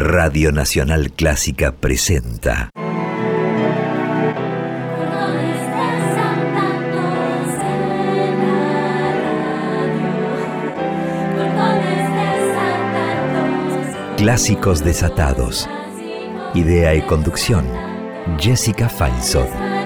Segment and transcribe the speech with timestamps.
[0.00, 2.70] Radio Nacional Clásica presenta.
[14.16, 15.68] Clásicos desatados.
[16.54, 17.66] Idea y conducción.
[18.38, 19.77] Jessica Feinsohn.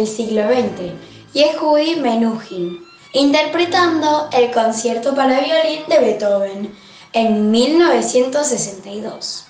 [0.00, 0.94] Del siglo XX,
[1.34, 6.74] Yehudi Menuhin, interpretando el concierto para violín de Beethoven
[7.12, 9.44] en 1962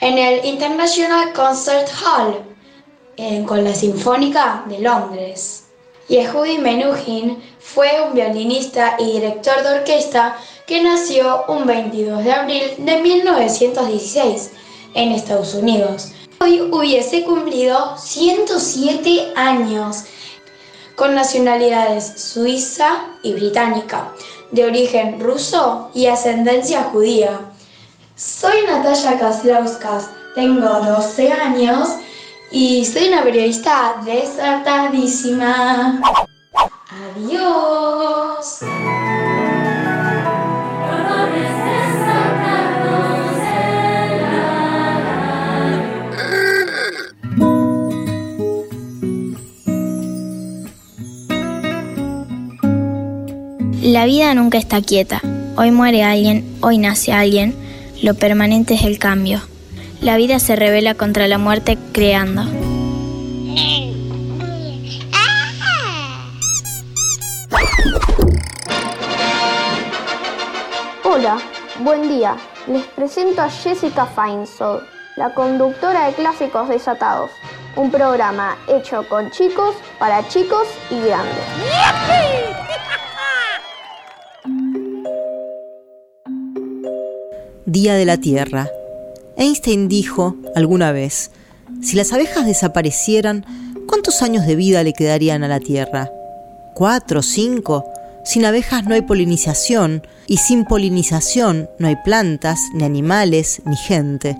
[0.00, 2.44] en el International Concert Hall
[3.46, 5.64] con la Sinfónica de Londres.
[6.10, 10.36] Yehudi Menuhin fue un violinista y director de orquesta
[10.66, 14.50] que nació un 22 de abril de 1916
[14.92, 20.04] en Estados Unidos Hoy hubiese cumplido 107 años
[20.94, 24.12] con nacionalidades suiza y británica,
[24.50, 27.40] de origen ruso y ascendencia judía.
[28.16, 31.88] Soy Natalia Kaslauskas, tengo 12 años
[32.50, 36.00] y soy una periodista desatadísima.
[37.16, 38.60] Adiós.
[53.86, 55.20] La vida nunca está quieta.
[55.56, 57.54] Hoy muere alguien, hoy nace alguien.
[58.02, 59.40] Lo permanente es el cambio.
[60.00, 62.42] La vida se revela contra la muerte creando.
[71.04, 71.38] Hola,
[71.78, 72.36] buen día.
[72.66, 74.82] Les presento a Jessica Feinsold,
[75.16, 77.30] la conductora de Clásicos Desatados,
[77.76, 82.56] un programa hecho con chicos, para chicos y grandes.
[87.66, 88.70] Día de la Tierra.
[89.36, 91.32] Einstein dijo alguna vez,
[91.82, 93.44] si las abejas desaparecieran,
[93.88, 96.08] ¿cuántos años de vida le quedarían a la Tierra?
[96.74, 97.22] ¿Cuatro?
[97.22, 97.84] ¿Cinco?
[98.24, 104.36] Sin abejas no hay polinización y sin polinización no hay plantas, ni animales, ni gente.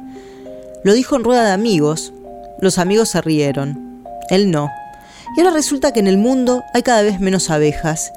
[0.85, 2.13] Lo dijo en rueda de amigos.
[2.61, 4.05] Los amigos se rieron.
[4.31, 4.71] Él no.
[5.37, 8.13] Y ahora resulta que en el mundo hay cada vez menos abejas.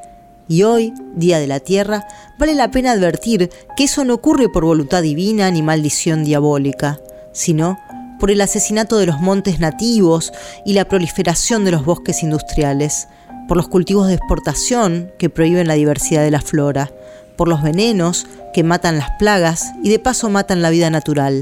[0.50, 2.08] Y hoy, Día de la Tierra,
[2.40, 7.00] vale la pena advertir que eso no ocurre por voluntad divina ni maldición diabólica,
[7.32, 7.78] sino
[8.20, 10.34] por el asesinato de los montes nativos
[10.66, 13.08] y la proliferación de los bosques industriales,
[13.48, 16.92] por los cultivos de exportación que prohíben la diversidad de la flora,
[17.36, 21.42] por los venenos que matan las plagas y de paso matan la vida natural,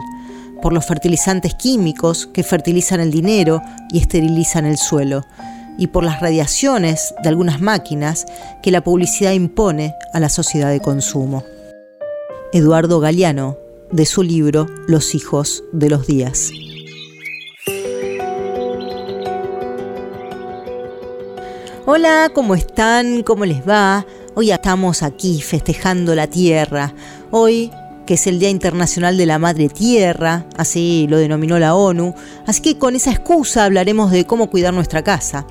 [0.62, 5.26] por los fertilizantes químicos que fertilizan el dinero y esterilizan el suelo,
[5.78, 8.26] y por las radiaciones de algunas máquinas
[8.62, 11.44] que la publicidad impone a la sociedad de consumo.
[12.52, 13.58] Eduardo Galeano,
[13.92, 16.52] de su libro Los hijos de los días.
[21.86, 23.24] Hola, ¿cómo están?
[23.24, 24.06] ¿Cómo les va?
[24.36, 26.94] Hoy estamos aquí festejando la tierra.
[27.32, 27.72] Hoy
[28.08, 32.16] que es el Día Internacional de la Madre Tierra, así lo denominó la ONU,
[32.48, 35.46] así que con esa excusa hablaremos de cómo cuidar nuestra casa.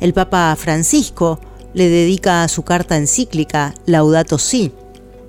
[0.00, 1.40] El Papa Francisco
[1.74, 4.72] le dedica su carta encíclica Laudato Si.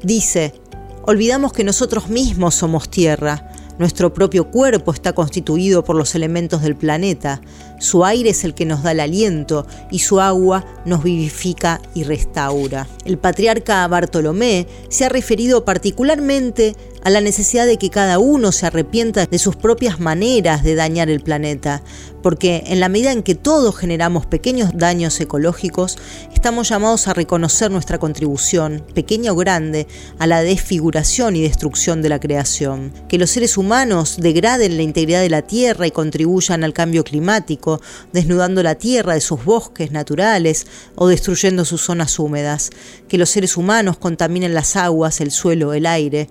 [0.03, 0.53] Dice,
[1.01, 3.46] olvidamos que nosotros mismos somos tierra,
[3.79, 7.41] nuestro propio cuerpo está constituido por los elementos del planeta.
[7.79, 12.03] Su aire es el que nos da el aliento y su agua nos vivifica y
[12.03, 12.87] restaura.
[13.05, 16.75] El patriarca Bartolomé se ha referido particularmente
[17.07, 21.09] a la necesidad de que cada uno se arrepienta de sus propias maneras de dañar
[21.09, 21.81] el planeta,
[22.21, 25.97] porque en la medida en que todos generamos pequeños daños ecológicos,
[26.33, 29.87] estamos llamados a reconocer nuestra contribución, pequeña o grande,
[30.19, 32.91] a la desfiguración y destrucción de la creación.
[33.07, 37.79] Que los seres humanos degraden la integridad de la Tierra y contribuyan al cambio climático,
[38.11, 42.69] desnudando la Tierra de sus bosques naturales o destruyendo sus zonas húmedas.
[43.07, 46.27] Que los seres humanos contaminen las aguas, el suelo, el aire,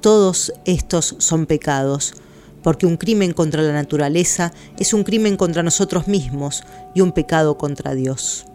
[0.00, 2.14] todos estos son pecados,
[2.62, 6.62] porque un crimen contra la naturaleza es un crimen contra nosotros mismos
[6.94, 8.46] y un pecado contra Dios.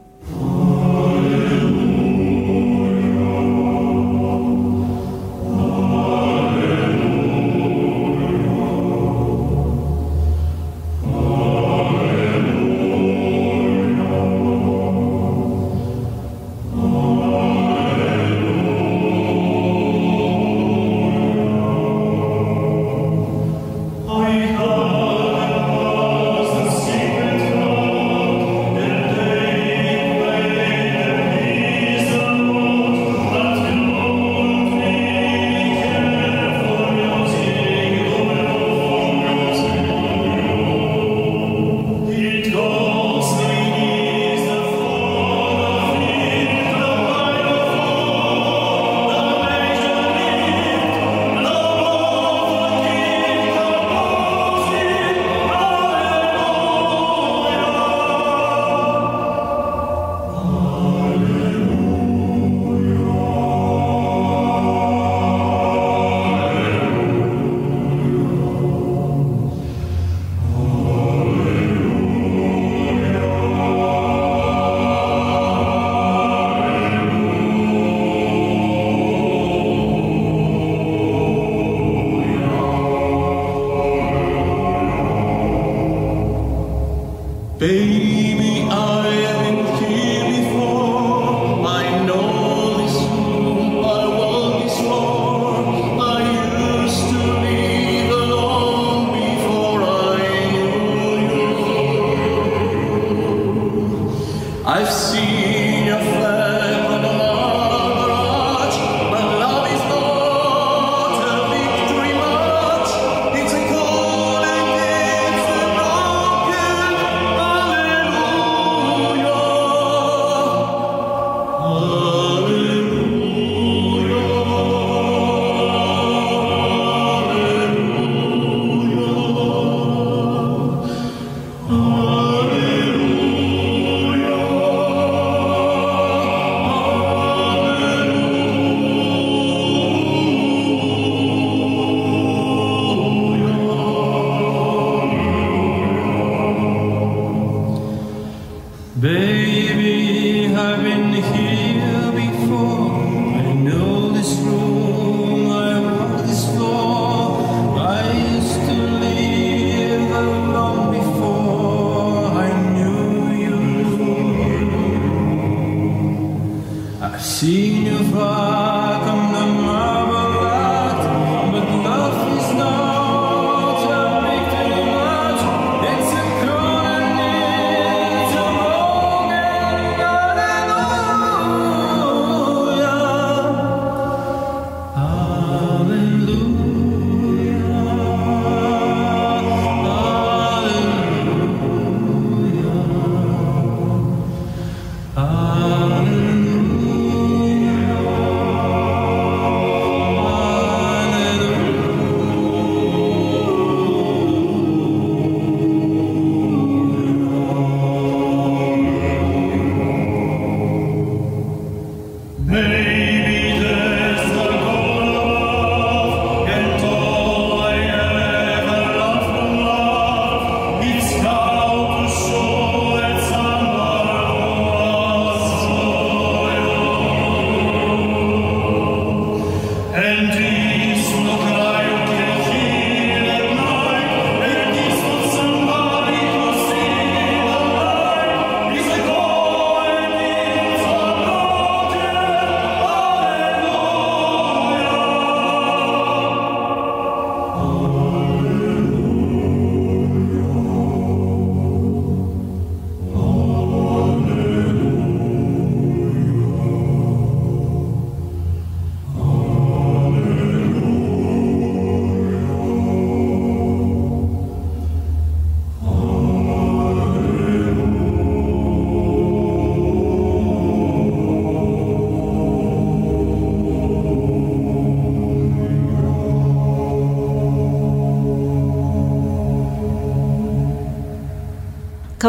[105.93, 106.32] your flow.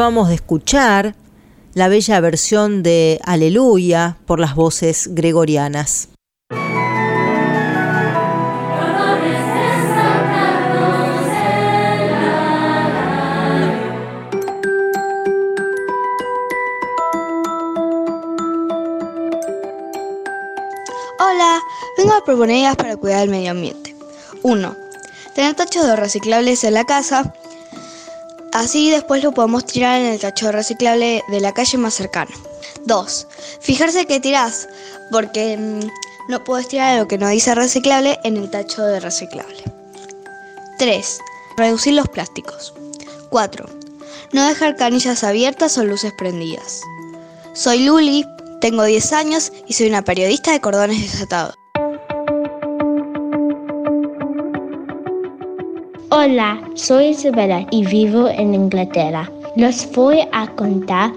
[0.05, 1.15] Acabamos de escuchar
[1.73, 6.11] la bella versión de Aleluya por las voces gregorianas.
[21.19, 21.63] Hola,
[21.97, 23.97] vengo a proponer ideas para cuidar el medio ambiente.
[24.43, 24.77] 1.
[25.35, 27.33] Tener tachos de reciclables en la casa
[28.55, 32.31] Así después lo podemos tirar en el tacho reciclable de la calle más cercano.
[32.87, 33.27] 2.
[33.61, 34.69] Fijarse que tirás,
[35.11, 35.81] porque mm,
[36.29, 39.65] no puedes tirar lo que no dice reciclable en el tacho de reciclable.
[40.79, 41.19] 3.
[41.57, 42.73] Reducir los plásticos.
[43.31, 43.67] 4.
[44.33, 46.81] No dejar canillas abiertas o luces prendidas.
[47.55, 48.25] Soy Luli,
[48.61, 51.57] tengo 10 años y soy una periodista de cordones desatados.
[56.17, 59.29] Hola, soy Isabella y vivo en Inglaterra.
[59.57, 61.11] Les voy a contar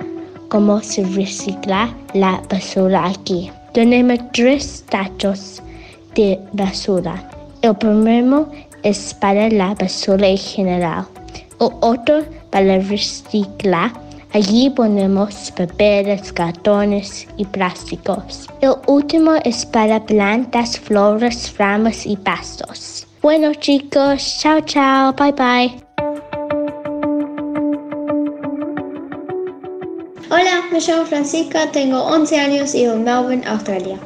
[0.49, 3.51] cómo se recicla la basura aquí.
[3.73, 5.61] Tenemos tres tachos
[6.15, 7.29] de basura.
[7.61, 8.49] El primero
[8.81, 11.05] es para la basura en general.
[11.59, 13.91] El otro para reciclar.
[14.33, 18.49] Allí ponemos papeles, cartones y plásticos.
[18.61, 23.06] El último es para plantas, flores, ramas y pastos.
[23.19, 25.73] Bueno chicos, chao chao, bye bye.
[30.29, 33.97] Hola, me llamo Francisca, tengo 11 años y vivo en Melbourne, Australia.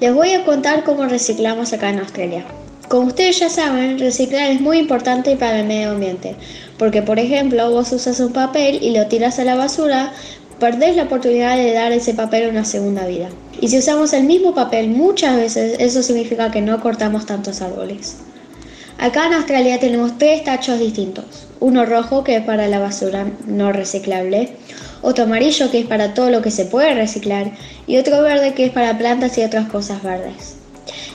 [0.00, 2.44] Les voy a contar cómo reciclamos acá en Australia.
[2.88, 6.36] Como ustedes ya saben, reciclar es muy importante para el medio ambiente,
[6.76, 10.12] porque por ejemplo vos usas un papel y lo tiras a la basura,
[10.60, 13.30] perdés la oportunidad de dar ese papel una segunda vida.
[13.62, 18.18] Y si usamos el mismo papel muchas veces, eso significa que no cortamos tantos árboles.
[19.02, 21.48] Acá en Australia tenemos tres tachos distintos.
[21.58, 24.50] Uno rojo que es para la basura no reciclable,
[25.02, 27.50] otro amarillo que es para todo lo que se puede reciclar
[27.88, 30.54] y otro verde que es para plantas y otras cosas verdes.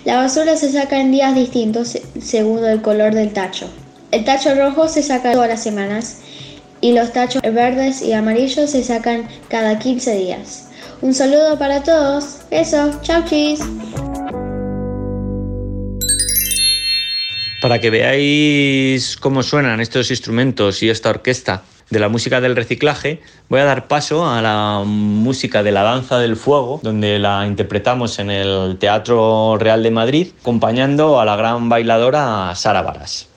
[0.04, 3.70] La basura se saca en días distintos según el color del tacho.
[4.12, 6.18] El tacho rojo se saca todas las semanas
[6.82, 10.68] y los tachos verdes y amarillos se sacan cada 15 días.
[11.02, 12.40] Un saludo para todos.
[12.52, 13.62] Eso, chau chis.
[17.68, 23.20] Para que veáis cómo suenan estos instrumentos y esta orquesta de la música del reciclaje,
[23.50, 28.20] voy a dar paso a la música de la danza del fuego, donde la interpretamos
[28.20, 33.28] en el Teatro Real de Madrid, acompañando a la gran bailadora Sara Varas.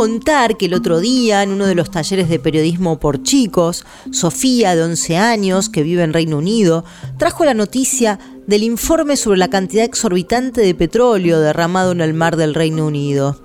[0.00, 4.74] Contar que el otro día, en uno de los talleres de periodismo por chicos, Sofía,
[4.74, 6.86] de 11 años, que vive en Reino Unido,
[7.18, 12.38] trajo la noticia del informe sobre la cantidad exorbitante de petróleo derramado en el mar
[12.38, 13.38] del Reino Unido.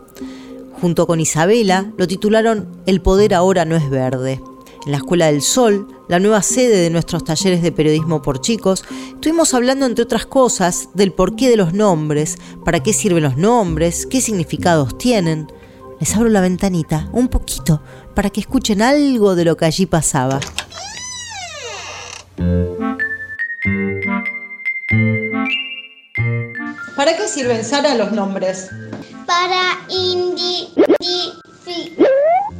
[0.79, 4.41] Junto con Isabela, lo titularon El poder ahora no es verde.
[4.85, 8.85] En la Escuela del Sol, la nueva sede de nuestros talleres de periodismo por chicos,
[9.09, 14.05] estuvimos hablando, entre otras cosas, del porqué de los nombres, para qué sirven los nombres,
[14.05, 15.49] qué significados tienen.
[16.05, 17.81] Les abro la ventanita un poquito
[18.13, 20.39] para que escuchen algo de lo que allí pasaba.
[26.95, 28.69] ¿Para qué sirven, Sara, los nombres?
[29.25, 29.79] Para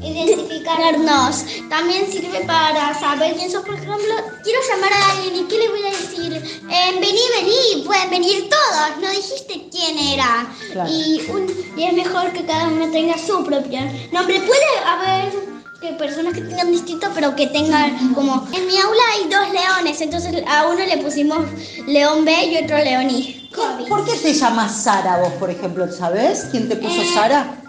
[0.01, 1.45] identificarnos.
[1.69, 3.63] También sirve para saber quién sos.
[3.63, 6.33] Por ejemplo, quiero llamar a alguien y ¿qué le voy a decir?
[6.69, 9.01] Eh, vení, vení, pueden venir todos.
[9.01, 10.47] No dijiste quién era.
[10.89, 11.21] Y,
[11.77, 13.79] y es mejor que cada uno tenga su propio
[14.11, 14.39] nombre.
[14.41, 15.33] Puede haber
[15.81, 18.47] que personas que tengan distintos, pero que tengan como...
[18.53, 21.39] En mi aula hay dos leones, entonces a uno le pusimos
[21.85, 23.49] León B y otro León I.
[23.87, 25.89] ¿Por qué te llamas Sara vos, por ejemplo?
[25.91, 27.61] ¿Sabes quién te puso Eh, Sara?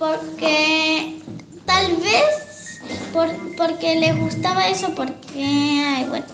[0.00, 1.20] Porque
[1.66, 2.80] tal vez
[3.12, 5.14] por, porque les gustaba eso, porque...
[5.36, 6.24] Ay, bueno,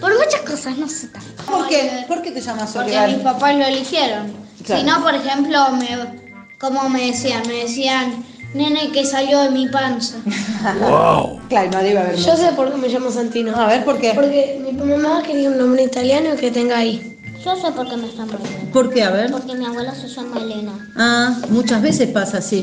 [0.00, 1.42] por muchas cosas, no sé tanto.
[1.44, 2.04] ¿Por qué?
[2.06, 3.16] ¿Por qué te llamas Porque Origal?
[3.16, 4.32] mis papás lo eligieron.
[4.64, 4.80] Claro.
[4.80, 5.88] Si no, por ejemplo, me,
[6.60, 7.42] ¿cómo me decían?
[7.48, 10.18] Me decían, nene que salió de mi panza.
[11.48, 13.56] Claro, no debe haber Yo sé por qué me llamo Santino.
[13.56, 14.12] A ver, ¿por qué?
[14.14, 17.17] Porque mi mamá quería un nombre italiano que tenga ahí.
[17.44, 18.72] Yo sé por qué me están poniendo.
[18.72, 19.02] ¿Por qué?
[19.04, 19.30] A ver.
[19.30, 20.72] Porque mi abuela se llama Elena.
[20.96, 22.62] Ah, muchas veces pasa así.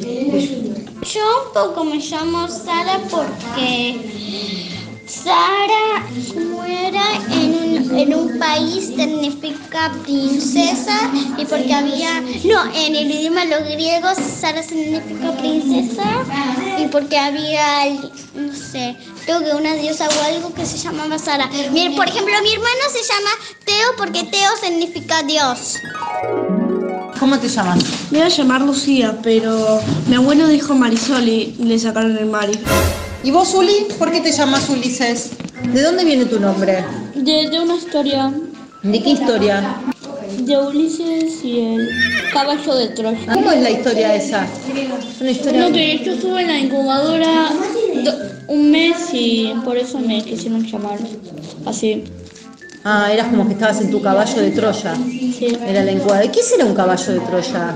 [1.14, 4.75] Yo un poco me llamo Sara porque
[5.08, 10.98] Sara, como era en un, en un país, significa princesa
[11.38, 16.04] y porque había, no, en el idioma de los griegos Sara significa princesa
[16.80, 17.86] y porque había,
[18.34, 21.50] no sé, creo que una diosa o algo que se llamaba Sara.
[21.72, 23.30] Mi- por ejemplo, mi hermano se llama
[23.64, 25.78] Teo porque Teo significa Dios.
[27.20, 27.80] ¿Cómo te llamas?
[28.12, 32.60] Me iba a llamar Lucía, pero mi abuelo dijo Marisol y le sacaron el Mari.
[33.26, 33.88] ¿Y vos, Uli?
[34.00, 35.32] ¿Por qué te llamas Ulises?
[35.74, 36.86] ¿De dónde viene tu nombre?
[37.16, 38.32] De, de una historia
[38.84, 39.64] ¿De qué historia?
[40.40, 41.90] de Ulises y el
[42.32, 43.34] caballo de Troya.
[43.34, 44.46] ¿Cómo es la historia esa?
[44.46, 45.62] Es una historia...
[45.62, 47.50] No, que yo estuve en la incubadora
[48.04, 48.14] do-
[48.54, 51.00] un mes y por eso me quisieron llamar
[51.66, 52.04] así.
[52.84, 54.94] Ah, eras como que estabas en tu caballo de Troya.
[54.96, 55.58] Sí.
[55.68, 56.26] Era la incubadora.
[56.26, 57.76] ¿Y qué será un caballo de Troya?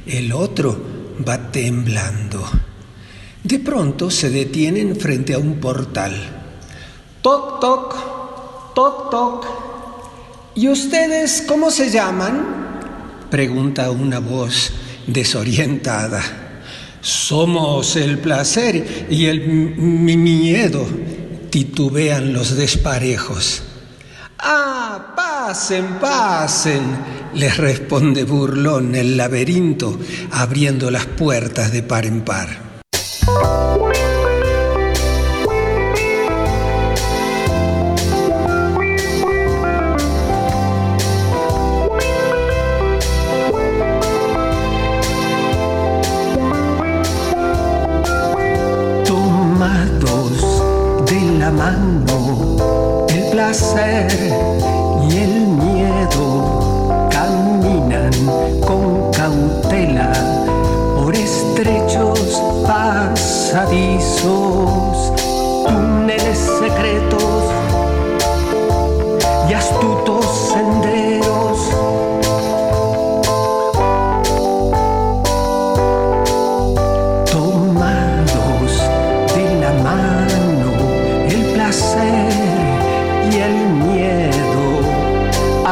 [0.05, 0.77] El otro
[1.25, 2.43] va temblando.
[3.41, 6.13] De pronto se detienen frente a un portal.
[7.21, 9.45] Toc, toc, toc, toc.
[10.55, 12.79] ¿Y ustedes cómo se llaman?
[13.31, 14.73] Pregunta una voz
[15.07, 16.44] desorientada.
[17.05, 20.87] Somos el placer y el mi miedo,
[21.51, 23.61] titubean los desparejos.
[24.39, 26.81] Ah, pasen, pasen,
[27.35, 29.99] les responde burlón el laberinto,
[30.31, 32.64] abriendo las puertas de par en par.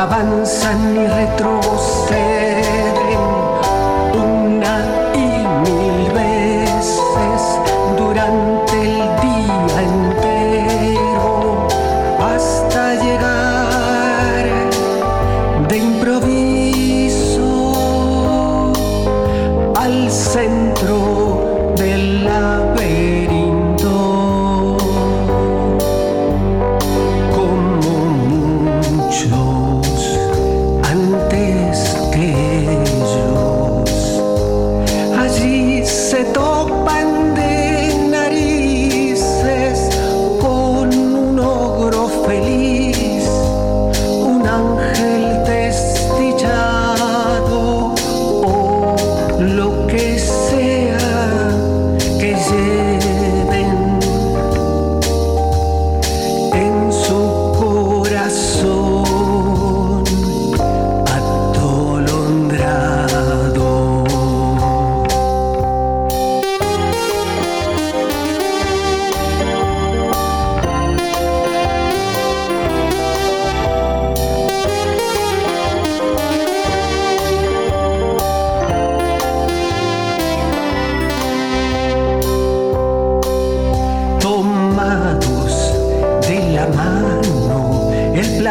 [0.04, 1.93] avanzan y retrocedan.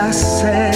[0.02, 0.74] placer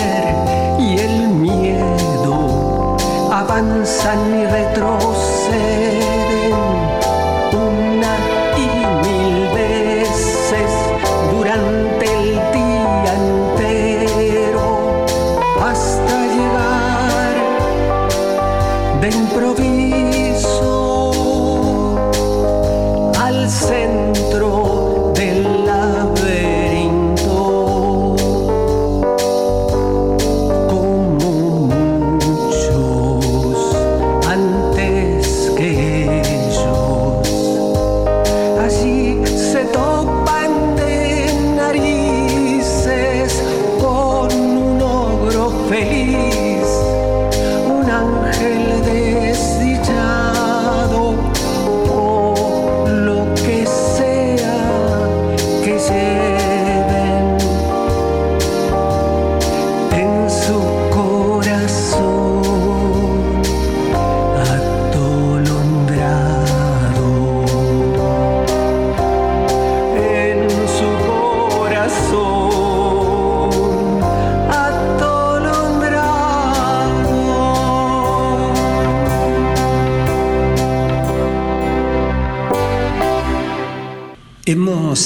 [0.79, 2.97] y el miedo
[3.33, 6.06] avanzan y retroceden.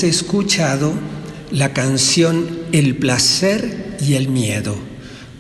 [0.02, 0.92] Escuchado
[1.50, 4.74] la canción El placer y el miedo,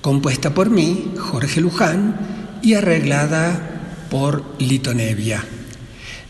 [0.02, 5.42] compuesta por mí, Jorge Luján, y arreglada por Lito Nevia.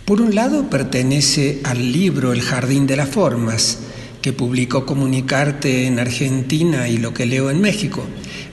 [0.05, 3.79] Por un lado pertenece al libro El Jardín de las Formas,
[4.23, 8.05] que publicó Comunicarte en Argentina y Lo que leo en México,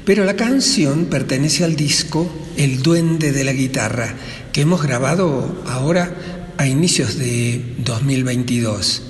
[0.06, 4.16] pero la canción pertenece al disco El Duende de la Guitarra,
[4.52, 6.16] que hemos grabado ahora
[6.58, 9.07] a inicios de 2022.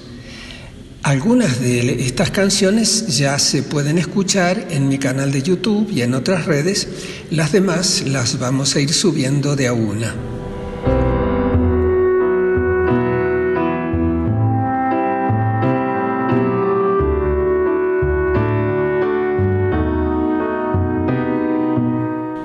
[1.03, 6.13] Algunas de estas canciones ya se pueden escuchar en mi canal de YouTube y en
[6.13, 6.87] otras redes,
[7.31, 10.13] las demás las vamos a ir subiendo de a una.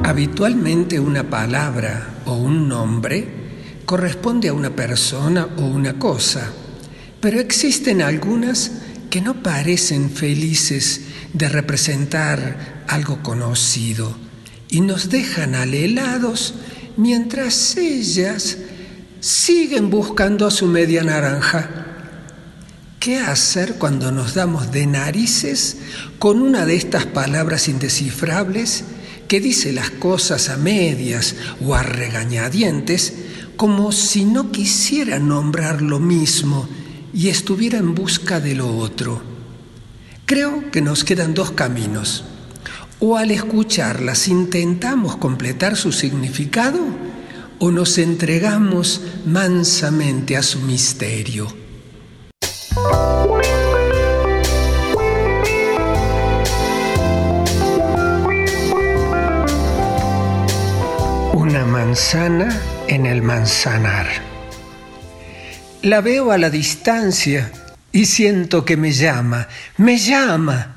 [0.04, 3.26] Habitualmente una palabra o un nombre
[3.84, 6.52] corresponde a una persona o una cosa
[7.22, 8.72] pero existen algunas
[9.08, 14.16] que no parecen felices de representar algo conocido
[14.68, 16.54] y nos dejan alelados
[16.96, 18.58] mientras ellas
[19.20, 21.86] siguen buscando a su media naranja.
[22.98, 25.76] ¿Qué hacer cuando nos damos de narices
[26.18, 28.82] con una de estas palabras indescifrables
[29.28, 33.14] que dice las cosas a medias o a regañadientes
[33.56, 36.68] como si no quisiera nombrar lo mismo
[37.12, 39.22] y estuviera en busca de lo otro.
[40.26, 42.24] Creo que nos quedan dos caminos.
[43.00, 46.78] O al escucharlas intentamos completar su significado
[47.58, 51.48] o nos entregamos mansamente a su misterio.
[61.34, 64.31] Una manzana en el manzanar.
[65.82, 67.50] La veo a la distancia
[67.90, 70.76] y siento que me llama, me llama.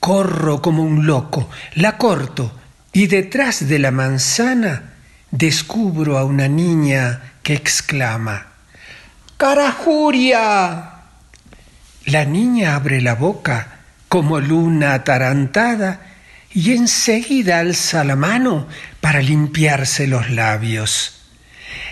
[0.00, 2.52] Corro como un loco, la corto
[2.92, 4.94] y detrás de la manzana
[5.30, 8.46] descubro a una niña que exclama,
[9.36, 10.90] ¡Carajuria!
[12.06, 16.00] La niña abre la boca como luna atarantada
[16.52, 18.66] y enseguida alza la mano
[19.00, 21.23] para limpiarse los labios.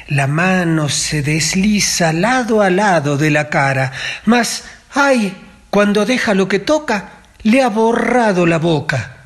[0.08, 3.92] La mano se desliza lado a lado de la cara,
[4.24, 4.64] mas,
[4.94, 5.34] ay,
[5.70, 9.16] cuando deja lo que toca, le ha borrado la boca.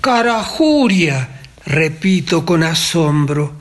[0.00, 1.28] Carajuria,
[1.66, 3.60] repito con asombro,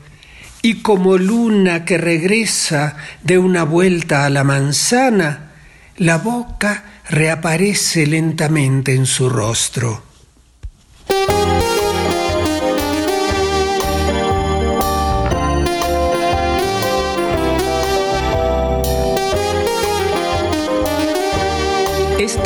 [0.62, 5.52] y como luna que regresa de una vuelta a la manzana,
[5.98, 10.09] la boca reaparece lentamente en su rostro.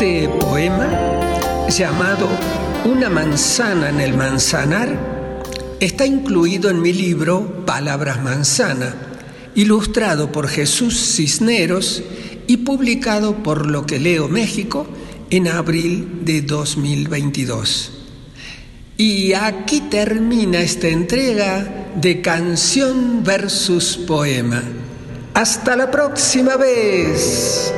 [0.03, 0.89] Este poema,
[1.69, 2.27] llamado
[2.83, 4.99] Una manzana en el manzanar,
[5.79, 8.93] está incluido en mi libro Palabras Manzana,
[9.55, 12.03] ilustrado por Jesús Cisneros
[12.47, 14.87] y publicado por Lo que leo México
[15.29, 17.93] en abril de 2022.
[18.97, 24.63] Y aquí termina esta entrega de canción versus poema.
[25.33, 27.73] Hasta la próxima vez.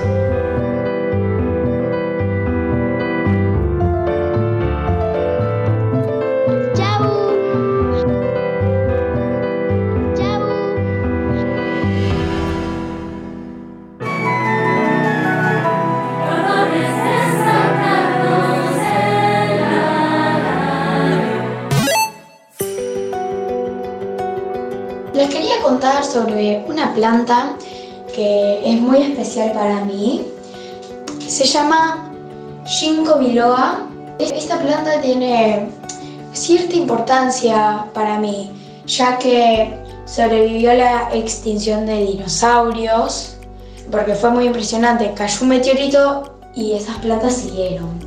[26.96, 27.56] Planta
[28.16, 30.26] que es muy especial para mí.
[31.28, 32.10] Se llama
[32.66, 33.88] Ginkgo biloba.
[34.18, 35.68] Esta planta tiene
[36.34, 38.52] cierta importancia para mí,
[38.88, 43.36] ya que sobrevivió a la extinción de dinosaurios,
[43.92, 45.14] porque fue muy impresionante.
[45.14, 48.00] Cayó un meteorito y esas plantas siguieron.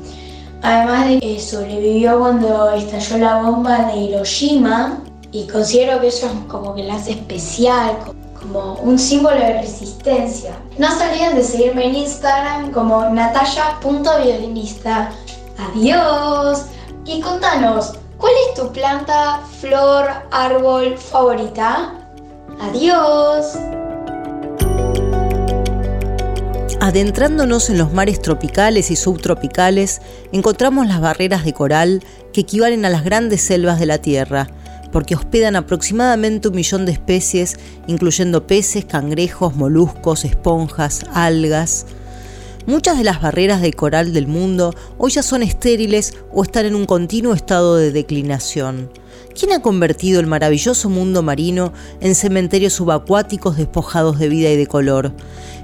[0.62, 4.98] Además de que sobrevivió cuando estalló la bomba de Hiroshima
[5.30, 7.96] y considero que eso es como que la hace especial,
[8.40, 10.52] como un símbolo de resistencia.
[10.78, 15.10] No se olviden de seguirme en Instagram como nataya.violinista.
[15.58, 16.66] Adiós.
[17.04, 21.94] Y contanos, ¿cuál es tu planta, flor, árbol favorita?
[22.60, 23.58] Adiós.
[26.80, 30.00] Adentrándonos en los mares tropicales y subtropicales,
[30.32, 34.48] encontramos las barreras de coral que equivalen a las grandes selvas de la Tierra,
[34.92, 41.86] porque hospedan aproximadamente un millón de especies, incluyendo peces, cangrejos, moluscos, esponjas, algas.
[42.68, 46.74] Muchas de las barreras de coral del mundo hoy ya son estériles o están en
[46.74, 48.90] un continuo estado de declinación.
[49.34, 54.66] ¿Quién ha convertido el maravilloso mundo marino en cementerios subacuáticos despojados de vida y de
[54.66, 55.14] color?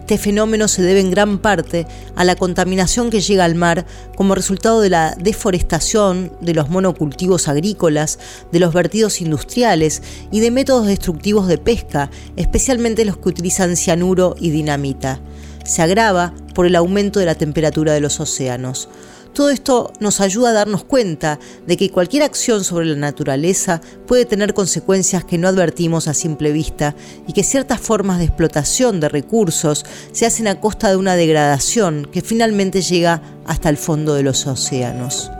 [0.00, 1.86] Este fenómeno se debe en gran parte
[2.16, 3.84] a la contaminación que llega al mar
[4.16, 8.18] como resultado de la deforestación, de los monocultivos agrícolas,
[8.50, 14.36] de los vertidos industriales y de métodos destructivos de pesca, especialmente los que utilizan cianuro
[14.40, 15.20] y dinamita.
[15.64, 18.88] Se agrava por el aumento de la temperatura de los océanos.
[19.34, 24.26] Todo esto nos ayuda a darnos cuenta de que cualquier acción sobre la naturaleza puede
[24.26, 26.94] tener consecuencias que no advertimos a simple vista
[27.26, 32.06] y que ciertas formas de explotación de recursos se hacen a costa de una degradación
[32.12, 35.32] que finalmente llega hasta el fondo de los océanos.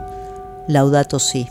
[0.67, 1.47] Laudato si.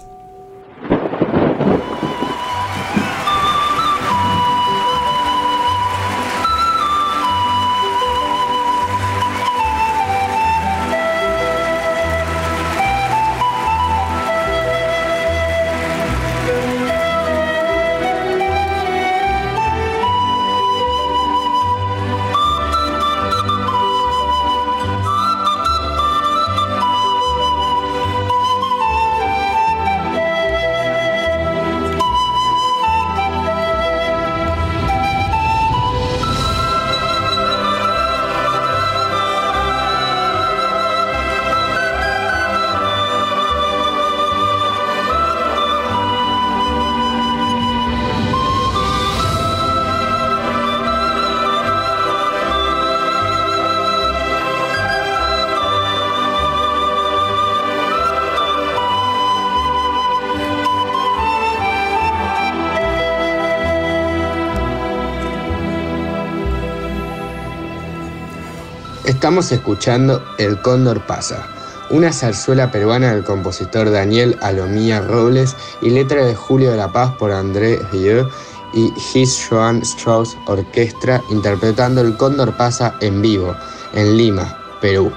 [69.25, 71.47] Estamos escuchando El Cóndor pasa,
[71.89, 77.15] una zarzuela peruana del compositor Daniel Alomía Robles y letra de Julio de la Paz
[77.19, 78.29] por André Rieu
[78.75, 83.57] y His Joan Strauss Orquestra interpretando El Cóndor pasa en vivo
[83.95, 85.11] en Lima, Perú.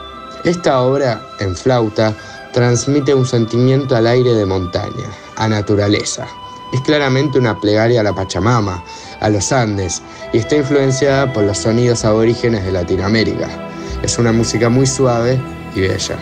[0.46, 2.16] Esta obra, en flauta,
[2.54, 6.26] transmite un sentimiento al aire de montaña, a naturaleza.
[6.72, 8.82] Es claramente una plegaria a la Pachamama,
[9.20, 13.67] a los Andes, y está influenciada por los sonidos aborígenes de Latinoamérica.
[14.04, 15.40] Es una música muy suave
[15.76, 16.18] y bella.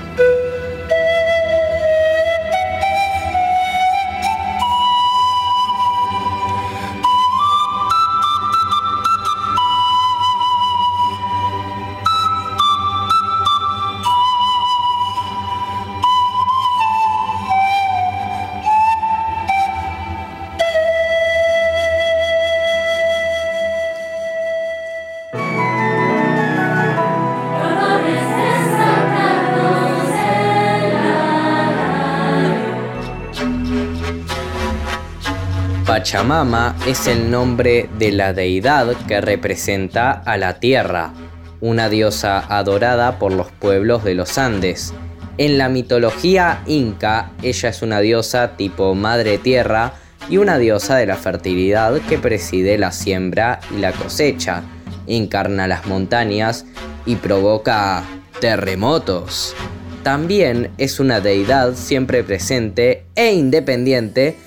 [36.16, 41.12] Pachamama es el nombre de la deidad que representa a la tierra,
[41.60, 44.94] una diosa adorada por los pueblos de los Andes.
[45.38, 49.92] En la mitología inca, ella es una diosa tipo madre tierra
[50.30, 54.64] y una diosa de la fertilidad que preside la siembra y la cosecha,
[55.08, 56.66] encarna las montañas
[57.06, 58.04] y provoca
[58.40, 59.54] terremotos.
[60.02, 64.38] También es una deidad siempre presente e independiente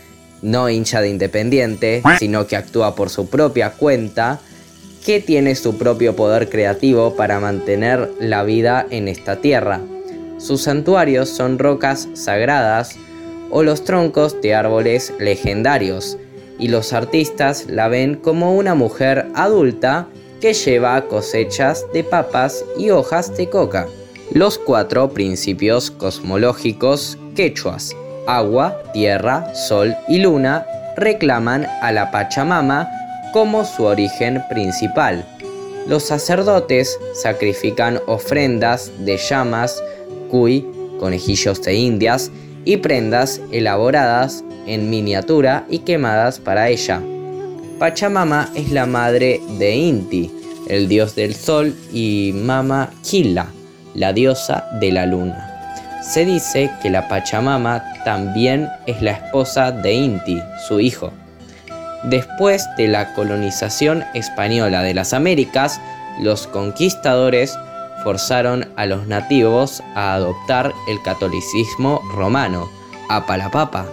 [0.42, 4.40] no hincha de Independiente, sino que actúa por su propia cuenta,
[5.04, 9.80] que tiene su propio poder creativo para mantener la vida en esta tierra.
[10.38, 12.96] Sus santuarios son rocas sagradas
[13.50, 16.18] o los troncos de árboles legendarios,
[16.58, 20.08] y los artistas la ven como una mujer adulta
[20.40, 23.86] que lleva cosechas de papas y hojas de coca.
[24.32, 27.96] Los cuatro principios cosmológicos quechuas
[28.28, 30.64] agua, tierra, sol y luna
[30.96, 32.88] reclaman a la Pachamama
[33.32, 35.24] como su origen principal.
[35.88, 39.82] Los sacerdotes sacrifican ofrendas de llamas,
[40.30, 40.66] cuy,
[41.00, 42.30] conejillos de indias
[42.64, 47.00] y prendas elaboradas en miniatura y quemadas para ella.
[47.78, 50.30] Pachamama es la madre de Inti,
[50.68, 53.46] el dios del sol, y Mama Killa,
[53.94, 55.47] la diosa de la luna.
[56.00, 61.12] Se dice que la Pachamama también es la esposa de Inti, su hijo.
[62.04, 65.80] Después de la colonización española de las Américas,
[66.20, 67.58] los conquistadores
[68.04, 72.68] forzaron a los nativos a adoptar el catolicismo romano,
[73.08, 73.86] a Palapapa.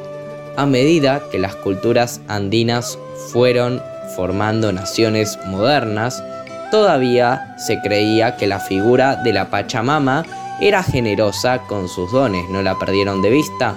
[0.58, 3.00] A medida que las culturas andinas
[3.32, 3.82] fueron
[4.16, 6.24] formando naciones modernas,
[6.70, 10.24] todavía se creía que la figura de la Pachamama
[10.62, 13.76] era generosa con sus dones, no la perdieron de vista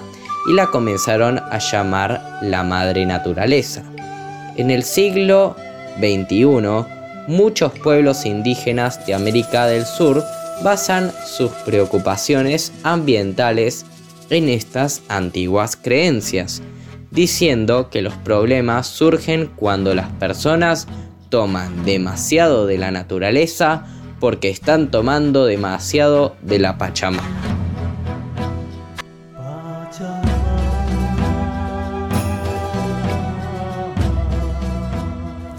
[0.49, 3.83] y la comenzaron a llamar la madre naturaleza.
[4.55, 5.55] En el siglo
[5.97, 6.85] XXI,
[7.27, 10.23] muchos pueblos indígenas de América del Sur
[10.63, 13.85] basan sus preocupaciones ambientales
[14.29, 16.61] en estas antiguas creencias,
[17.11, 20.87] diciendo que los problemas surgen cuando las personas
[21.29, 23.85] toman demasiado de la naturaleza
[24.19, 27.23] porque están tomando demasiado de la Pachamama.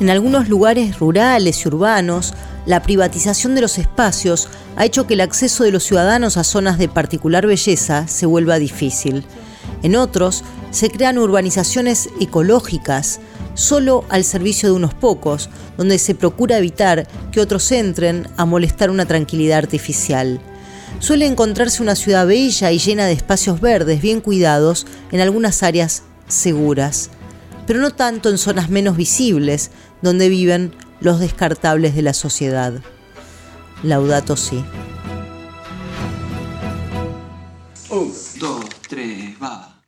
[0.01, 2.33] En algunos lugares rurales y urbanos,
[2.65, 6.79] la privatización de los espacios ha hecho que el acceso de los ciudadanos a zonas
[6.79, 9.25] de particular belleza se vuelva difícil.
[9.83, 13.21] En otros, se crean urbanizaciones ecológicas
[13.55, 18.91] solo al servicio de unos pocos, donde se procura evitar que otros entren a molestar
[18.91, 20.41] una tranquilidad artificial.
[20.99, 26.03] Suele encontrarse una ciudad bella y llena de espacios verdes bien cuidados en algunas áreas
[26.29, 27.11] seguras,
[27.67, 29.71] pero no tanto en zonas menos visibles,
[30.03, 32.75] donde viven los descartables de la sociedad.
[33.83, 34.63] Laudato si.
[37.91, 39.80] Un, dos, tres, va.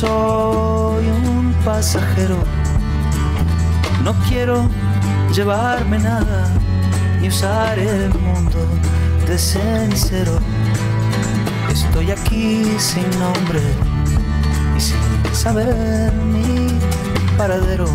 [0.00, 2.38] Soy un pasajero.
[4.02, 4.66] No quiero
[5.34, 6.48] llevarme nada.
[7.20, 8.60] ni usar el mundo
[9.26, 10.38] de cenicero.
[11.70, 13.60] Estoy aquí sin nombre
[14.76, 16.68] y sin saber mi
[17.36, 17.88] paradero.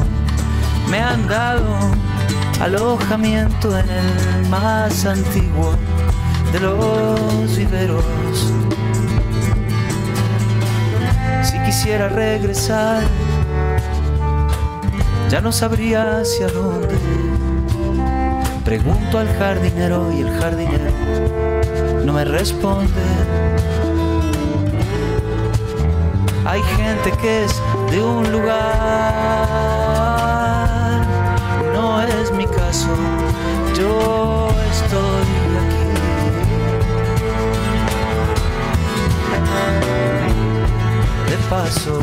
[0.92, 1.66] Me han dado
[2.62, 5.74] alojamiento en el más antiguo
[6.54, 8.06] de los viveros.
[11.66, 13.04] Quisiera regresar,
[15.30, 16.96] ya no sabría hacia dónde.
[18.64, 20.92] Pregunto al jardinero y el jardinero
[22.06, 23.02] no me responde.
[26.46, 28.60] Hay gente que es de un lugar,
[31.74, 32.96] no es mi caso,
[33.76, 35.25] yo estoy
[41.50, 42.00] paso.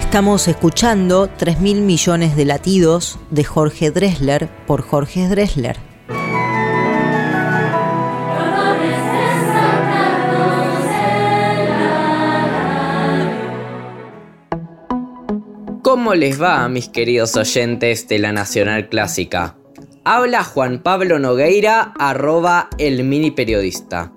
[0.00, 5.76] Estamos escuchando 3.000 millones de latidos de Jorge Dressler por Jorge Dressler.
[15.82, 19.56] ¿Cómo les va, mis queridos oyentes de la Nacional Clásica?
[20.04, 24.12] Habla Juan Pablo Nogueira, arroba el mini periodista.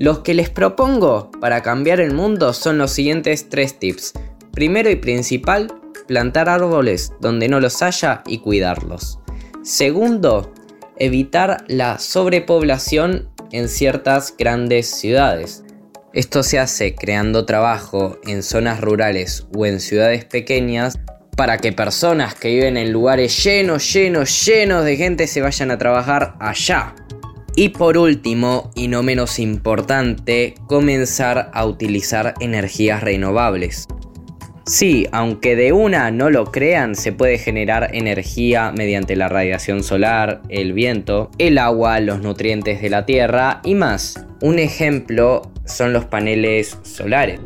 [0.00, 4.14] Los que les propongo para cambiar el mundo son los siguientes tres tips.
[4.50, 5.70] Primero y principal,
[6.08, 9.18] plantar árboles donde no los haya y cuidarlos.
[9.62, 10.54] Segundo,
[10.96, 15.64] evitar la sobrepoblación en ciertas grandes ciudades.
[16.14, 20.98] Esto se hace creando trabajo en zonas rurales o en ciudades pequeñas
[21.36, 25.76] para que personas que viven en lugares llenos, llenos, llenos de gente se vayan a
[25.76, 26.94] trabajar allá.
[27.56, 33.86] Y por último, y no menos importante, comenzar a utilizar energías renovables.
[34.66, 40.42] Sí, aunque de una no lo crean, se puede generar energía mediante la radiación solar,
[40.48, 44.24] el viento, el agua, los nutrientes de la tierra y más.
[44.40, 47.40] Un ejemplo son los paneles solares.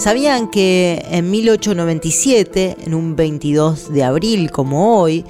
[0.00, 5.26] ¿Sabían que en 1897, en un 22 de abril como hoy,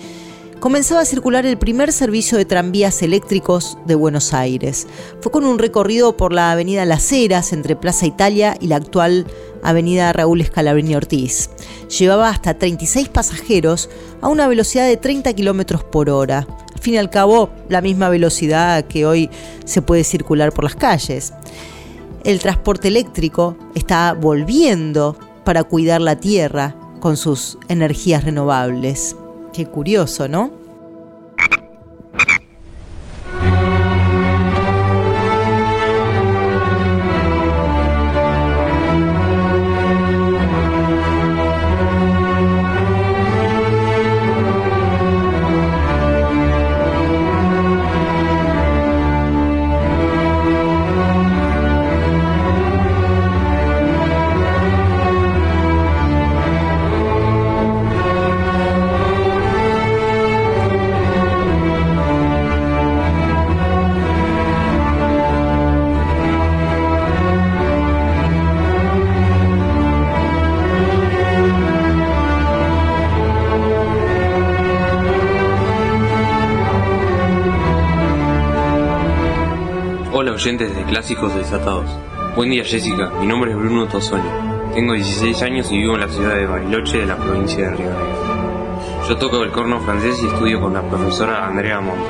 [0.60, 4.86] comenzaba a circular el primer servicio de tranvías eléctricos de Buenos Aires?
[5.22, 9.26] Fue con un recorrido por la avenida Las Heras entre Plaza Italia y la actual
[9.64, 11.50] avenida Raúl Escalabrini Ortiz.
[11.98, 13.90] Llevaba hasta 36 pasajeros
[14.20, 16.46] a una velocidad de 30 kilómetros por hora.
[16.72, 19.30] Al fin y al cabo, la misma velocidad que hoy
[19.64, 21.32] se puede circular por las calles
[22.24, 29.16] el transporte eléctrico está volviendo para cuidar la tierra con sus energías renovables.
[29.52, 30.59] Qué curioso, ¿no?
[81.00, 81.86] Clásicos Desatados.
[82.36, 84.28] Buen día Jessica, mi nombre es Bruno Tosoni.
[84.74, 87.90] Tengo 16 años y vivo en la ciudad de Bariloche de la provincia de Río
[87.90, 89.08] Negro.
[89.08, 92.04] Yo toco el corno francés y estudio con la profesora Andrea Monte.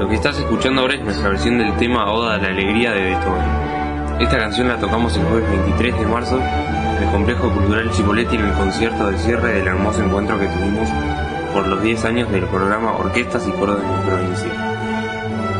[0.00, 3.02] Lo que estás escuchando ahora es nuestra versión del tema Oda a la Alegría de
[3.02, 4.20] Beethoven.
[4.20, 8.46] Esta canción la tocamos el jueves 23 de marzo en el Complejo Cultural Chipoleti en
[8.46, 10.88] el concierto de cierre del hermoso encuentro que tuvimos
[11.52, 14.67] por los 10 años del programa Orquestas y Coros de mi provincia.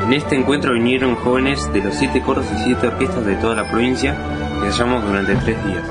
[0.08, 3.70] En este encuentro vinieron jóvenes de los siete coros y siete orquestas de toda la
[3.70, 4.16] provincia
[4.58, 5.86] que ensayamos durante tres días.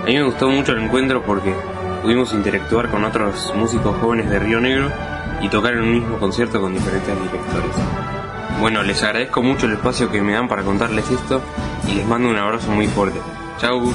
[0.00, 1.54] A mí me gustó mucho el encuentro porque
[2.00, 4.90] pudimos interactuar con otros músicos jóvenes de Río Negro
[5.42, 7.76] y tocar en un mismo concierto con diferentes directores.
[8.58, 11.42] Bueno, les agradezco mucho el espacio que me dan para contarles esto
[11.86, 13.20] y les mando un abrazo muy fuerte.
[13.58, 13.92] Chau.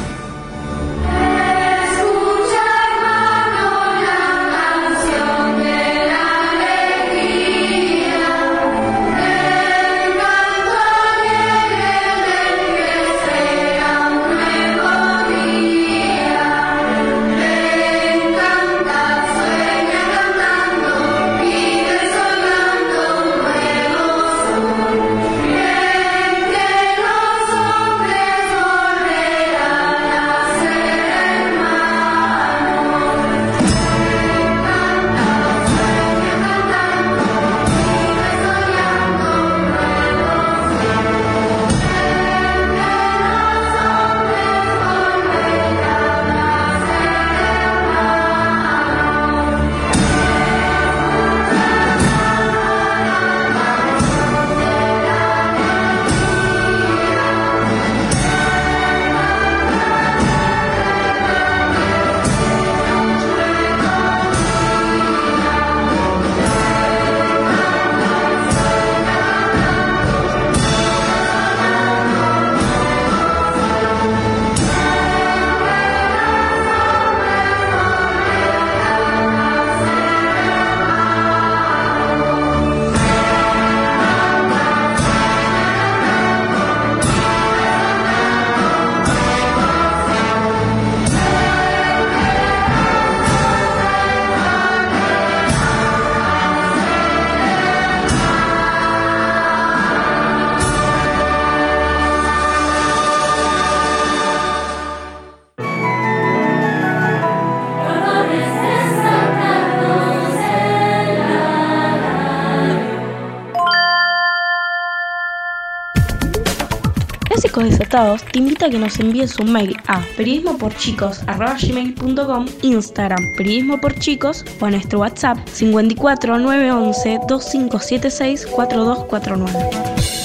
[117.92, 124.46] Desatados te invita a que nos envíes un mail a periodismoporchicos.com, Instagram periodismo por chicos
[124.62, 130.21] o a nuestro WhatsApp 54 911 2576 4249.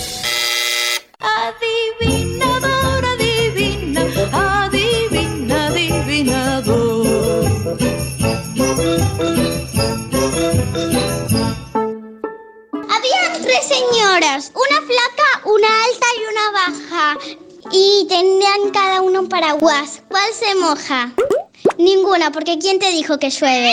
[21.78, 23.72] Ninguna, porque ¿quién te dijo que llueve?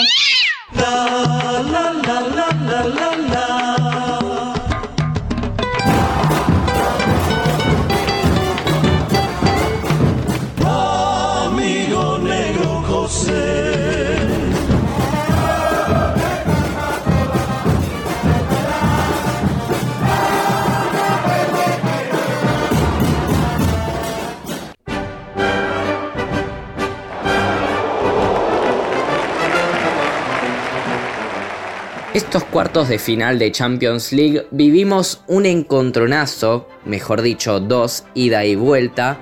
[32.33, 38.55] Estos cuartos de final de Champions League vivimos un encontronazo, mejor dicho, dos ida y
[38.55, 39.19] vuelta,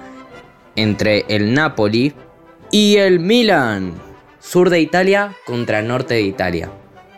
[0.78, 2.14] entre el Napoli
[2.72, 3.96] y el Milan,
[4.40, 6.72] sur de Italia contra norte de Italia.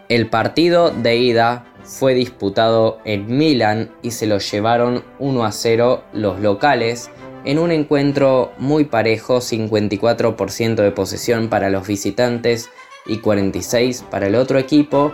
[0.10, 6.06] El partido de ida fue disputado en Milán y se lo llevaron 1 a 0
[6.12, 7.12] los locales
[7.46, 12.72] en un encuentro muy parejo, 54% de posesión para los visitantes
[13.06, 15.14] y 46 para el otro equipo,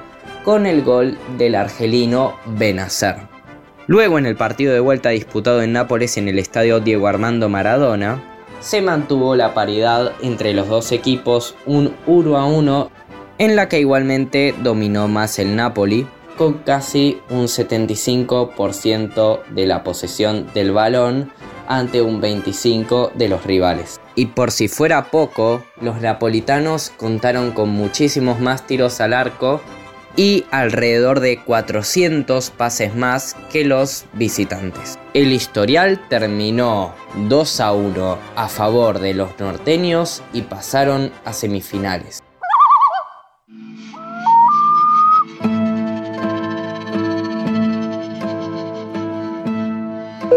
[0.49, 3.17] con el gol del argelino Benacer.
[3.85, 8.19] Luego en el partido de vuelta disputado en Nápoles en el estadio Diego Armando Maradona,
[8.59, 12.89] se mantuvo la paridad entre los dos equipos, un 1 a 1,
[13.37, 20.47] en la que igualmente dominó más el Napoli, con casi un 75% de la posesión
[20.55, 21.31] del balón
[21.67, 24.01] ante un 25% de los rivales.
[24.15, 29.61] Y por si fuera poco, los napolitanos contaron con muchísimos más tiros al arco
[30.19, 34.99] y alrededor de 400 pases más que los visitantes.
[35.13, 36.93] El historial terminó
[37.29, 42.21] 2 a 1 a favor de los norteños y pasaron a semifinales.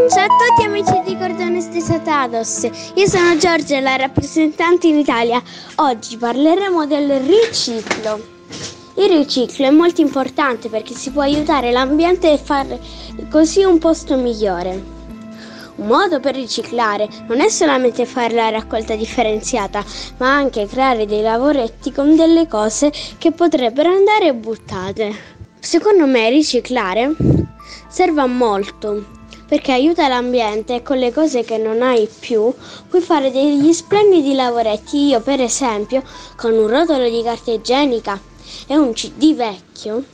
[0.09, 5.43] Ciao a tutti amici di Cordones Desatados, io sono Giorgia, la rappresentante in Italia.
[5.75, 8.42] Oggi parleremo del riciclo.
[8.95, 12.79] Il riciclo è molto importante perché si può aiutare l'ambiente e fare
[13.31, 15.01] così un posto migliore.
[15.77, 19.83] Un modo per riciclare non è solamente fare la raccolta differenziata,
[20.19, 25.15] ma anche creare dei lavoretti con delle cose che potrebbero andare buttate.
[25.59, 27.17] Secondo me riciclare
[27.89, 32.53] serve a molto perché aiuta l'ambiente e con le cose che non hai più
[32.89, 35.07] puoi fare degli splendidi lavoretti.
[35.07, 36.03] Io, per esempio,
[36.37, 38.21] con un rotolo di carta igienica
[38.67, 40.05] e un CD vecchio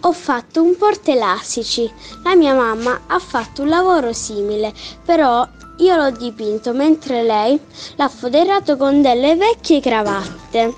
[0.00, 1.90] ho fatto un portelastici.
[2.22, 4.72] La mia mamma ha fatto un lavoro simile,
[5.04, 5.46] però
[5.78, 7.58] io l'ho dipinto mentre lei
[7.96, 10.74] l'ha foderato con delle vecchie cravatte.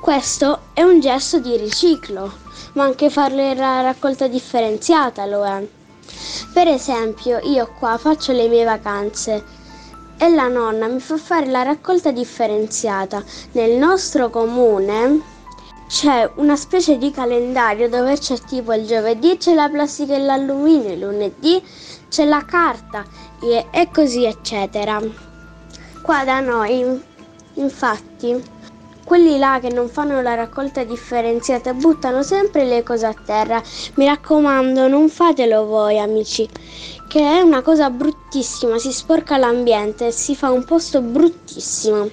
[0.00, 2.30] Questo è un gesto di riciclo,
[2.74, 5.66] ma anche fare la raccolta differenziata lo è.
[6.52, 9.44] Per esempio, io qua faccio le mie vacanze
[10.18, 13.22] e la nonna mi fa fare la raccolta differenziata.
[13.52, 15.34] Nel nostro comune
[15.88, 20.92] c'è una specie di calendario dove c'è tipo il giovedì c'è la plastica e l'alluminio,
[20.92, 21.62] il lunedì
[22.08, 23.04] c'è la carta
[23.40, 25.00] e, e così eccetera.
[26.02, 27.02] Qua da noi,
[27.54, 28.42] infatti,
[29.04, 33.62] quelli là che non fanno la raccolta differenziata buttano sempre le cose a terra.
[33.94, 36.48] Mi raccomando, non fatelo voi, amici,
[37.08, 42.08] che è una cosa bruttissima, si sporca l'ambiente si fa un posto bruttissimo.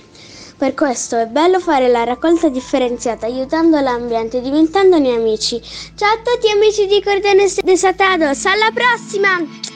[0.57, 5.61] Per questo è bello fare la raccolta differenziata aiutando l'ambiente e diventandone amici.
[5.95, 9.72] Ciao a tutti amici di Cordones Desatados, alla prossima!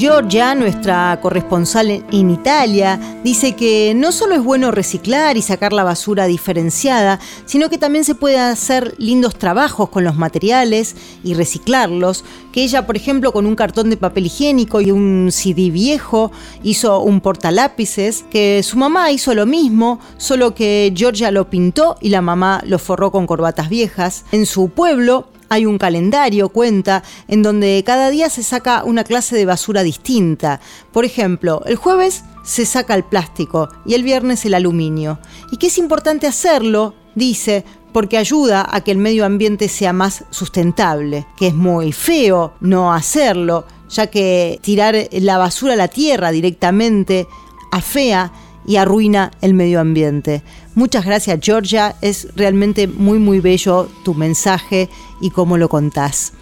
[0.00, 5.84] Giorgia, nuestra corresponsal en Italia, dice que no solo es bueno reciclar y sacar la
[5.84, 12.24] basura diferenciada, sino que también se puede hacer lindos trabajos con los materiales y reciclarlos,
[12.50, 16.32] que ella, por ejemplo, con un cartón de papel higiénico y un CD viejo,
[16.62, 22.08] hizo un portalápices, que su mamá hizo lo mismo, solo que Georgia lo pintó y
[22.08, 24.24] la mamá lo forró con corbatas viejas.
[24.32, 29.36] En su pueblo, hay un calendario, cuenta, en donde cada día se saca una clase
[29.36, 30.60] de basura distinta.
[30.92, 35.18] Por ejemplo, el jueves se saca el plástico y el viernes el aluminio.
[35.50, 40.24] Y que es importante hacerlo, dice, porque ayuda a que el medio ambiente sea más
[40.30, 46.30] sustentable, que es muy feo no hacerlo, ya que tirar la basura a la tierra
[46.30, 47.26] directamente
[47.72, 48.32] afea
[48.66, 50.42] y arruina el medio ambiente.
[50.74, 54.88] Muchas gracias Georgia, es realmente muy muy bello tu mensaje
[55.20, 56.32] y cómo lo contás.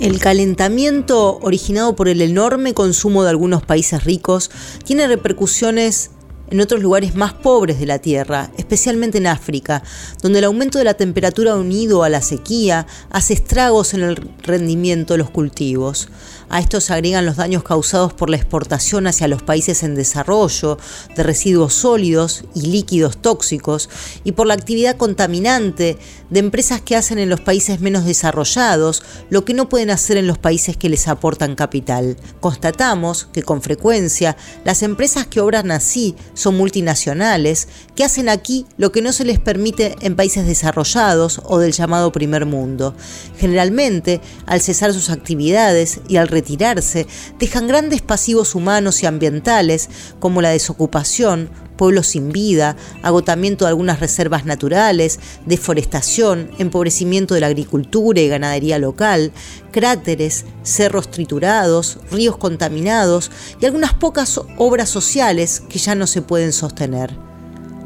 [0.00, 4.50] El calentamiento originado por el enorme consumo de algunos países ricos
[4.84, 6.10] tiene repercusiones
[6.52, 9.82] en otros lugares más pobres de la Tierra, especialmente en África,
[10.20, 15.14] donde el aumento de la temperatura unido a la sequía hace estragos en el rendimiento
[15.14, 16.08] de los cultivos.
[16.52, 20.76] A esto se agregan los daños causados por la exportación hacia los países en desarrollo
[21.16, 23.88] de residuos sólidos y líquidos tóxicos
[24.22, 25.96] y por la actividad contaminante
[26.28, 30.26] de empresas que hacen en los países menos desarrollados lo que no pueden hacer en
[30.26, 32.18] los países que les aportan capital.
[32.40, 38.92] Constatamos que con frecuencia las empresas que obran así son multinacionales que hacen aquí lo
[38.92, 42.94] que no se les permite en países desarrollados o del llamado primer mundo.
[43.38, 47.06] Generalmente, al cesar sus actividades y al retirarse,
[47.38, 49.88] dejan grandes pasivos humanos y ambientales
[50.18, 57.46] como la desocupación, pueblos sin vida, agotamiento de algunas reservas naturales, deforestación, empobrecimiento de la
[57.46, 59.32] agricultura y ganadería local,
[59.70, 63.30] cráteres, cerros triturados, ríos contaminados
[63.60, 67.16] y algunas pocas obras sociales que ya no se pueden sostener.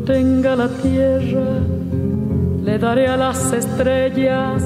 [0.00, 1.60] Tenga la tierra,
[2.64, 4.62] le daré a las estrellas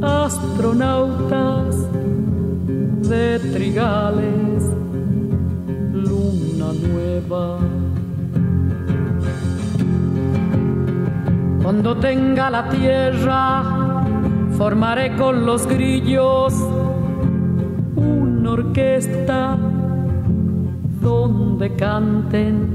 [0.00, 1.76] astronautas
[3.08, 4.64] de trigales,
[5.92, 7.58] luna nueva.
[11.62, 14.04] Cuando tenga la tierra,
[14.56, 16.54] formaré con los grillos
[17.94, 19.58] una orquesta
[21.02, 22.71] donde canten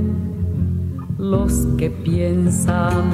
[1.31, 3.11] los que piensan.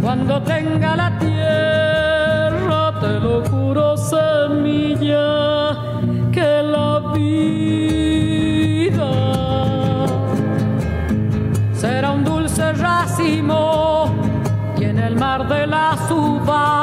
[0.00, 5.76] Cuando tenga la tierra, te lo juro, semilla,
[6.32, 9.12] que la vida
[11.74, 14.14] será un dulce racimo
[14.78, 16.77] y en el mar de las uvas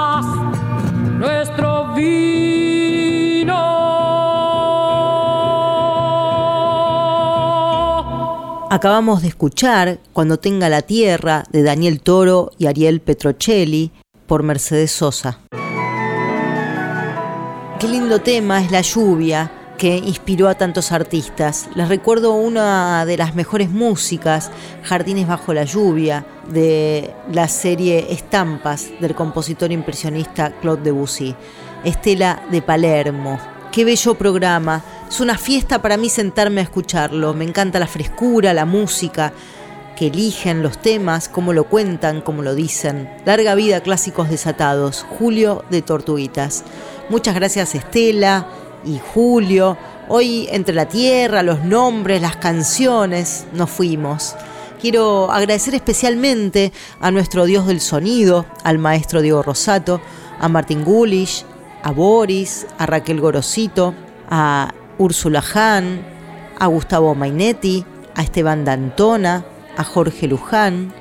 [8.76, 13.93] Acabamos de escuchar Cuando tenga la tierra de Daniel Toro y Ariel Petrocelli
[14.28, 15.39] por Mercedes Sosa.
[17.80, 21.69] Qué lindo tema es la lluvia que inspiró a tantos artistas.
[21.73, 24.51] Les recuerdo una de las mejores músicas,
[24.84, 31.34] Jardines bajo la lluvia, de la serie Estampas del compositor impresionista Claude Debussy.
[31.86, 33.55] Estela de Palermo.
[33.76, 34.82] Qué bello programa.
[35.09, 37.34] Es una fiesta para mí sentarme a escucharlo.
[37.34, 39.34] Me encanta la frescura, la música
[39.97, 43.09] que eligen los temas, cómo lo cuentan, cómo lo dicen.
[43.26, 45.05] Larga vida clásicos desatados.
[45.19, 46.63] Julio de Tortuguitas.
[47.09, 48.47] Muchas gracias Estela
[48.86, 49.78] y Julio.
[50.07, 54.38] Hoy entre la tierra, los nombres, las canciones, nos fuimos.
[54.80, 56.71] Quiero agradecer especialmente
[57.01, 59.99] a nuestro Dios del sonido, al maestro Diego Rosato,
[60.39, 61.43] a Martín Gulish,
[61.86, 63.93] a Boris, a Raquel Gorosito,
[64.27, 66.03] a Úrsula Hahn,
[66.59, 69.45] a Gustavo Mainetti, a Esteban Dantona,
[69.77, 70.91] a Jorge Luján,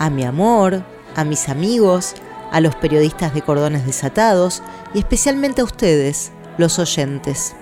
[0.00, 0.82] a mi amor,
[1.14, 2.14] a mis amigos,
[2.50, 4.60] a los periodistas de Cordones Desatados
[4.92, 7.54] y especialmente a ustedes, los oyentes.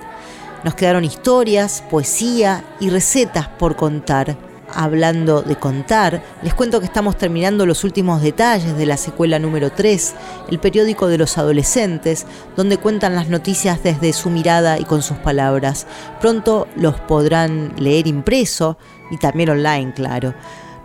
[0.64, 4.49] Nos quedaron historias, poesía y recetas por contar.
[4.74, 9.70] Hablando de contar, les cuento que estamos terminando los últimos detalles de la secuela número
[9.70, 10.14] 3,
[10.48, 15.18] el periódico de los adolescentes, donde cuentan las noticias desde su mirada y con sus
[15.18, 15.86] palabras.
[16.20, 18.78] Pronto los podrán leer impreso
[19.10, 20.34] y también online, claro.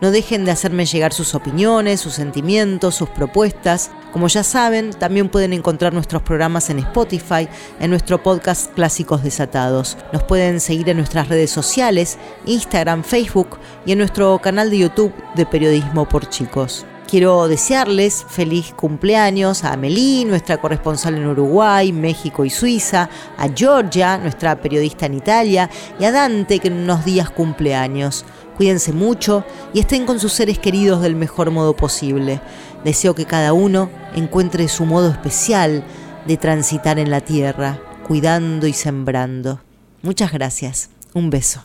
[0.05, 3.89] No dejen de hacerme llegar sus opiniones, sus sentimientos, sus propuestas.
[4.13, 7.49] Como ya saben, también pueden encontrar nuestros programas en Spotify,
[7.79, 9.97] en nuestro podcast Clásicos Desatados.
[10.13, 15.11] Nos pueden seguir en nuestras redes sociales, Instagram, Facebook y en nuestro canal de YouTube
[15.33, 16.85] de Periodismo por Chicos.
[17.07, 24.19] Quiero desearles feliz cumpleaños a Amelie, nuestra corresponsal en Uruguay, México y Suiza, a Georgia,
[24.19, 28.25] nuestra periodista en Italia, y a Dante, que en unos días cumpleaños.
[28.57, 29.43] Cuídense mucho
[29.73, 32.41] y estén con sus seres queridos del mejor modo posible.
[32.83, 35.83] Deseo que cada uno encuentre su modo especial
[36.25, 39.61] de transitar en la tierra, cuidando y sembrando.
[40.01, 40.89] Muchas gracias.
[41.13, 41.63] Un beso.